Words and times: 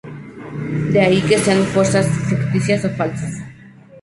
De 0.93 0.99
ahí 0.99 1.21
que 1.21 1.37
sean 1.37 1.63
fuerzas 1.65 2.07
ficticias 2.27 2.83
o 2.85 2.89
falsas. 2.89 3.33